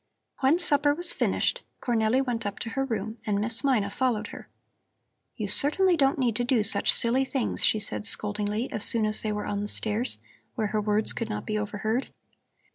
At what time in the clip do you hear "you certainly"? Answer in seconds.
5.35-5.95